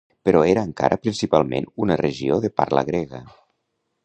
[0.27, 3.23] Però era encara principalment una regió de parla grega.